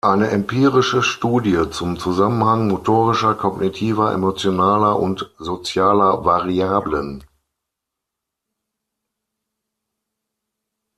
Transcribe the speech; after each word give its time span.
Eine 0.03 0.31
empirische 0.31 1.03
Studie 1.03 1.59
zum 1.69 1.99
Zusammenhang 1.99 2.69
motorischer, 2.69 3.35
kognitiver, 3.35 4.13
emotionaler 4.13 4.97
und 4.99 5.31
sozialer 5.37 6.25
Variablen“. 6.25 7.23